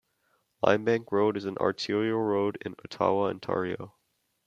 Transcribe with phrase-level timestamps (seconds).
[0.63, 3.93] Limebank Road is an Arterial road in Ottawa, Ontario.